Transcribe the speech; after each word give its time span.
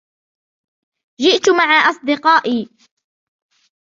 جئت 1.21 1.49
مع 1.49 1.89
أصدقائي. 1.89 2.69